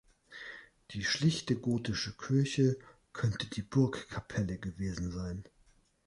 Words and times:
Die 0.93 1.03
schlichte, 1.03 1.55
gotische 1.55 2.17
Kirche 2.17 2.75
könnte 3.13 3.45
die 3.45 3.61
Burgkapelle 3.61 4.57
gewesen 4.57 5.11
sein. 5.11 5.43